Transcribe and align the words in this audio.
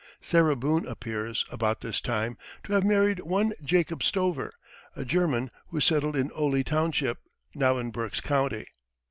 Sarah 0.19 0.55
Boone 0.55 0.87
appears, 0.87 1.45
about 1.51 1.81
this 1.81 2.01
time, 2.01 2.35
to 2.63 2.73
have 2.73 2.83
married 2.83 3.19
one 3.19 3.53
Jacob 3.63 4.01
Stover, 4.01 4.51
a 4.95 5.05
German 5.05 5.51
who 5.67 5.79
settled 5.79 6.15
in 6.15 6.31
Oley 6.33 6.63
township, 6.63 7.19
now 7.53 7.77
in 7.77 7.91
Berks 7.91 8.19
County. 8.19 8.65